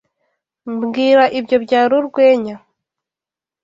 Mbwira 0.75 1.23
ibyo 1.39 1.57
byari 1.65 1.93
urwenya!. 1.99 2.55